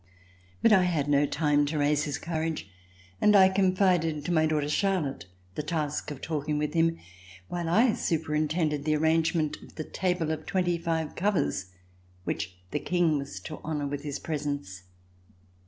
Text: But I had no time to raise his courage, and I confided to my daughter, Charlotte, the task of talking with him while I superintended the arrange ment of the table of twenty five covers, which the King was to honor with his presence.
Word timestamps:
But 0.63 0.73
I 0.73 0.85
had 0.85 1.07
no 1.07 1.27
time 1.27 1.67
to 1.67 1.77
raise 1.77 2.05
his 2.05 2.17
courage, 2.17 2.67
and 3.21 3.35
I 3.35 3.49
confided 3.49 4.25
to 4.25 4.31
my 4.31 4.47
daughter, 4.47 4.67
Charlotte, 4.67 5.27
the 5.53 5.61
task 5.61 6.09
of 6.09 6.21
talking 6.21 6.57
with 6.57 6.73
him 6.73 6.97
while 7.49 7.69
I 7.69 7.93
superintended 7.93 8.83
the 8.83 8.95
arrange 8.95 9.35
ment 9.35 9.57
of 9.61 9.75
the 9.75 9.83
table 9.83 10.31
of 10.31 10.47
twenty 10.47 10.79
five 10.79 11.15
covers, 11.15 11.67
which 12.23 12.57
the 12.71 12.79
King 12.79 13.19
was 13.19 13.39
to 13.41 13.61
honor 13.63 13.85
with 13.85 14.01
his 14.01 14.17
presence. 14.17 14.85